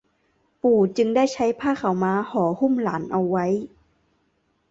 [0.61, 3.45] ปู่จึงได้ใช้ผ้าขาวม้าห่อหุ้มหลานเอาไว้